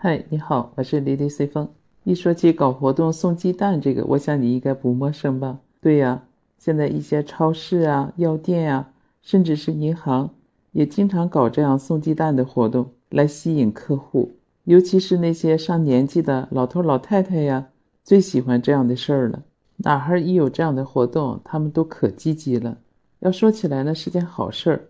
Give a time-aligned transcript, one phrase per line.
[0.00, 1.68] 嗨，你好，我是李李随风。
[2.04, 5.58] 一说起搞活动送鸡蛋这个，我想你应该不陌生吧？
[5.80, 6.22] 对呀，
[6.56, 8.92] 现在一些超市啊、药店啊，
[9.22, 10.30] 甚至是银行，
[10.70, 14.30] 也经常搞这样送鸡蛋的活动来吸引客户。
[14.62, 17.66] 尤其是那些上年纪的老头老太太呀，
[18.04, 19.42] 最喜欢这样的事儿了。
[19.78, 22.78] 哪儿一有这样的活动，他们都可积极了。
[23.18, 24.80] 要说起来呢，是件好事儿，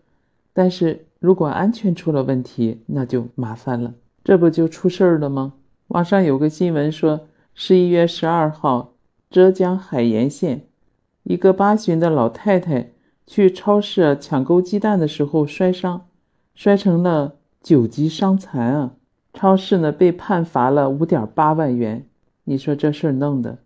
[0.52, 3.94] 但是如果安全出了问题，那就麻烦了。
[4.28, 5.54] 这不就出事儿了吗？
[5.86, 8.92] 网上有个新闻说，十一月十二号，
[9.30, 10.66] 浙江海盐县
[11.22, 12.90] 一个八旬的老太太
[13.26, 16.04] 去超市抢购鸡蛋的时候摔伤，
[16.54, 18.92] 摔成了九级伤残啊！
[19.32, 22.04] 超市呢被判罚了五点八万元。
[22.44, 23.56] 你说这事儿弄的？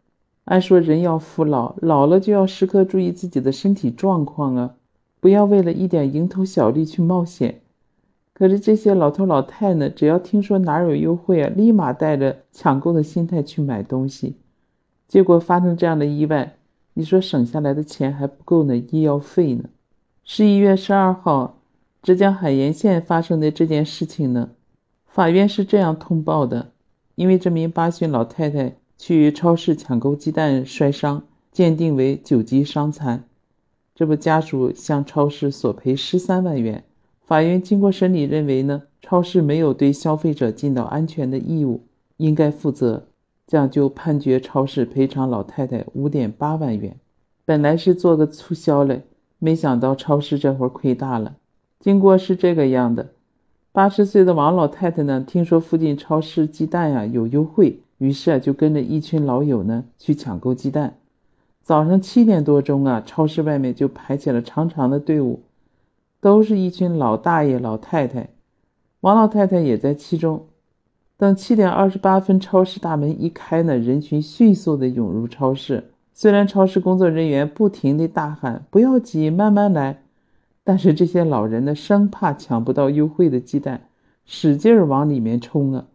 [0.44, 4.76] 按说人要服老，老了就要时刻注意自己的身体状况啊，
[5.18, 7.61] 不要为了一点蝇头小利去冒险。
[8.34, 14.36] 可是这些老头老太呢，只要听说哪有优惠啊，立马带着抢购的心态去买东西，
[15.06, 16.56] 结果发生这样的意外，
[16.94, 19.64] 你说省下来的钱还不够呢医药费呢。
[20.24, 21.58] 十一月十二号，
[22.02, 24.50] 浙江海盐县发生的这件事情呢。
[25.06, 26.72] 法院是这样通报的：
[27.16, 33.24] 因为这名八旬老太太去超市抢购鸡蛋摔伤，鉴定为九级伤残，
[33.94, 36.82] 这不家属向超市索赔十三万元。
[37.24, 41.80] 法院经过审理认为呢，超市没有对消费者尽到安全的义务，
[42.18, 43.04] 应该负责，
[43.46, 46.96] 这样就判决超市赔偿老太太五点八万元。
[47.44, 49.02] 本来是做个促销嘞，
[49.38, 51.36] 没想到超市这会儿亏大了。
[51.80, 53.08] 经过是这个样的。
[53.72, 60.98] 八十岁的王老太太呢，听说附近超市鸡蛋呀有优惠，于是啊就跟着一群老友呢去抢购鸡蛋。
[61.62, 65.40] 早上七点多钟啊，超市外面就排起了长长的队伍，
[66.22, 68.28] 都是一群老大爷老太太，
[69.00, 70.46] 王老太太也在其中。
[71.16, 75.90] 等七点二十八分，超市大门一开呢，人群迅速的涌入超市。
[76.14, 80.04] 虽然超市工作人员不停的大喊“不要挤，慢慢来”。
[80.62, 83.88] 但是这些老人呢，生怕抢不到优惠的鸡蛋，
[84.24, 85.86] 使劲儿往里面冲啊！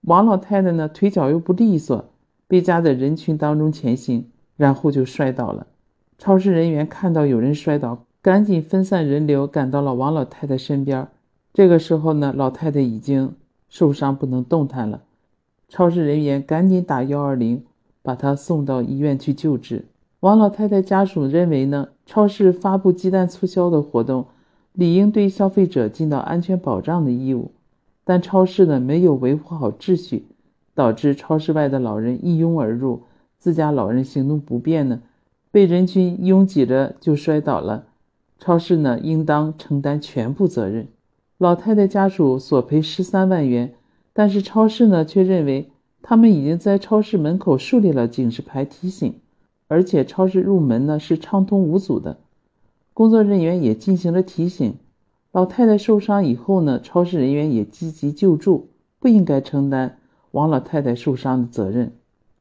[0.00, 2.04] 王老太太呢，腿脚又不利索，
[2.48, 5.68] 被夹在人群当中前行，然后就摔倒了。
[6.18, 11.06] 超市人员看到有人摔倒，赶紧分散人流，赶到了王老太太身边。
[11.54, 13.34] 这个时候呢，老太太已经
[13.68, 15.02] 受伤不能动弹了。
[15.68, 17.62] 超市人员赶紧打幺二零，
[18.02, 19.84] 把她送到医院去救治。
[20.20, 24.26] 王老太太家属认为呢，超市发布鸡蛋促销的活动，
[24.72, 27.52] 理应对消费者尽到安全保障的义务，
[28.02, 30.24] 但超市呢没有维护好秩序，
[30.74, 33.02] 导致超市外的老人一拥而入，
[33.38, 35.02] 自家老人行动不便呢，
[35.52, 37.84] 被人群拥挤着就摔倒了，
[38.38, 40.88] 超市呢应当承担全部责任。
[41.36, 43.74] 老太太家属索赔十三万元，
[44.12, 45.70] 但是超市呢却认为
[46.02, 49.14] 他们已经在超市门口树立了警示牌提醒。
[49.70, 52.16] 而且超市入门呢是畅通无阻的，
[52.94, 54.74] 工作人员也进行了提醒。
[55.30, 59.98] 老太太受伤以后呢，超市人员也积极救助，不应该承担
[60.30, 61.92] 王老太太受伤的责任。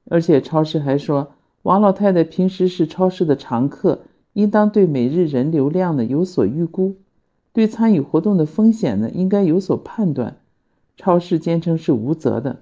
[0.09, 4.00] 而且超市还说，王老太太平时是超市的常客，
[4.38, 6.98] 应当对每日人流量呢有所预估，
[7.53, 10.38] 对参与活动的风险呢应该有所判断。
[10.96, 12.62] 超市坚称是无责的。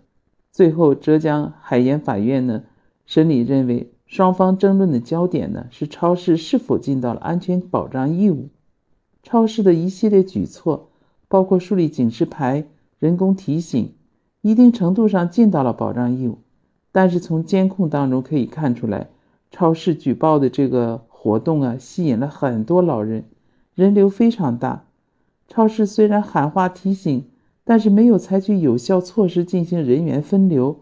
[0.53, 2.63] 最后，浙江海盐法院呢
[3.05, 3.91] 审理认为。
[4.07, 8.49] 双方争论的焦点呢是超市是否尽到了安全保障义务。
[9.23, 10.89] 超市的一系列举措，
[11.27, 12.67] 包括树立警示牌、
[12.99, 13.93] 人工提醒，
[14.41, 16.37] 一定程度上尽到了保障义务。
[16.91, 19.09] 但是从监控当中可以看出来，
[19.49, 23.23] 超市举报的这个活动啊，吸引了很多老人，
[23.73, 24.83] 人流非常大。
[25.47, 27.25] 超市虽然喊话提醒，
[27.63, 30.81] 但是没有采取有效措施进行人员分流，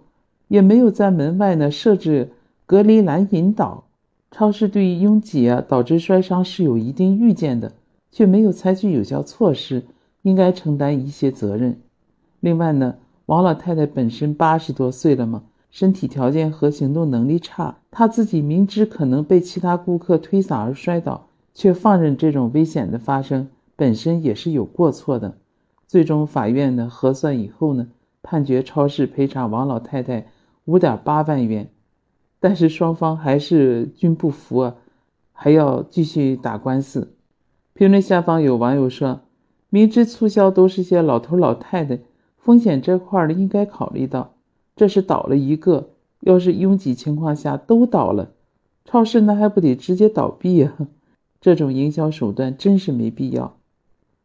[0.50, 2.32] 也没有在门外呢设置。
[2.66, 3.86] 隔离栏引导，
[4.32, 7.72] 超市对于拥挤啊导致摔伤是有一定预见的，
[8.12, 9.84] 却没有采取有效措施，
[10.24, 11.80] 应该承担一些责任。
[12.42, 12.96] 另外呢，
[13.28, 25.38] 王老太太本身八十多岁了嘛，身体条件和行动能力差，他自己明知可能被其他顾客推搡而摔倒，却放任这种危险的发生，本身也是有过错的。
[25.86, 27.90] 最终法院呢核算以后呢，
[28.24, 30.26] 判决超市赔偿王老太太
[30.66, 31.70] 五点八万元。
[32.40, 34.76] 但是双方还是均不服啊，
[35.32, 37.14] 还要继续打官司。
[37.76, 39.22] 评论下方有网友说
[39.70, 42.00] ：“明知促销都是些老头老太太，
[42.38, 44.34] 风险这块儿应该考虑到。
[44.76, 45.92] 这是倒了一个，
[46.26, 48.32] 要是拥挤情况下都倒了，
[48.86, 50.74] 超市那还不得直接倒闭呀？
[51.42, 53.58] 这种营销手段真是没必要。”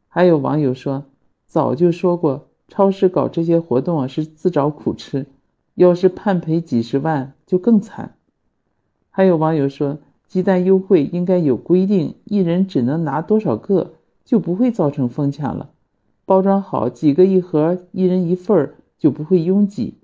[0.06, 1.04] 还有网友说
[1.46, 5.26] ：“早就说过，超市搞这些活动啊是自找苦吃，
[5.74, 8.14] 要是判赔几十万就更惨。
[9.10, 15.70] 还有网友说，鸡蛋优惠应该有规定，一人只能拿多少个，就不会造成疯抢了。
[16.24, 19.97] 包装好几个一盒，一人一份儿，就不会拥挤。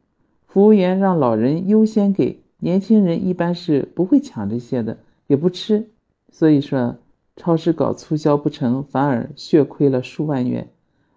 [0.54, 5.88] 服务员让老人优先给，年轻人一般是不会抢这些的，也不吃。
[6.30, 6.94] 所以说，
[7.34, 10.68] 超市搞促销不成，反而血亏了数万元。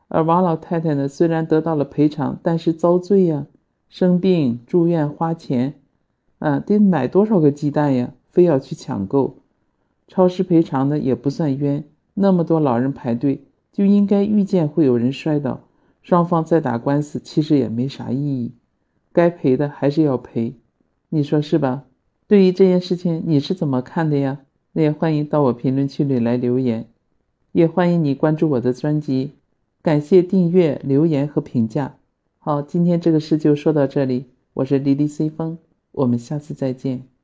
[0.08, 3.46] 而王老太太呢，虽然得到了赔偿，但是遭罪呀，
[3.90, 5.76] 生病住院花钱。
[6.40, 8.14] 啊，得买多少个鸡蛋呀？
[8.32, 9.36] 非要去抢购，
[10.08, 11.84] 超市赔偿的也不算冤。
[12.16, 15.60] 那么多老人排队，就应该预见会有人摔倒，
[16.02, 18.54] 双方再打官司其实也没啥意义。
[19.18, 20.54] 该赔的还是要赔，
[21.10, 21.86] 你说是吧？
[22.28, 24.42] 对于这件事情你是怎么看的呀？
[24.74, 26.86] 那也欢迎到我评论区里来留言，
[27.52, 29.32] 也欢迎你关注我的专辑，
[29.82, 31.96] 感谢订阅、留言和评价。
[32.38, 35.58] 好，今天这个事就说到这里，我是莉莉 C 风。
[35.94, 37.17] 我们下次再见。